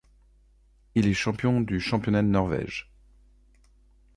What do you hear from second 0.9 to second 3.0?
Il est champion du Championnat de Norvège.